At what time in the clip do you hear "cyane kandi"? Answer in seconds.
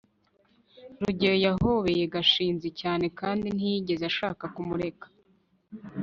2.81-3.47